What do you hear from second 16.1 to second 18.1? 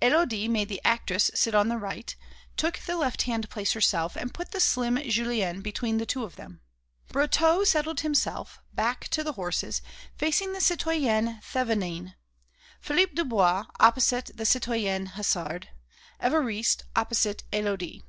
Évariste opposite Élodie.